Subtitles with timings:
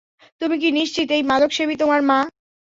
[0.41, 2.19] তুমি কি নিশ্চিত এই মাদকসেবী তোমার মা?